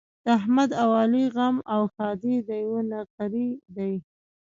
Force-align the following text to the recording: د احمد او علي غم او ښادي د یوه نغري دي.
د 0.23 0.25
احمد 0.39 0.69
او 0.81 0.89
علي 1.01 1.25
غم 1.35 1.55
او 1.73 1.81
ښادي 1.95 2.35
د 2.47 2.49
یوه 2.63 2.81
نغري 2.91 3.49
دي. 3.75 3.93